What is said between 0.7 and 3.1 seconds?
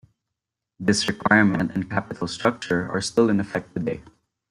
This requirement and capital structure are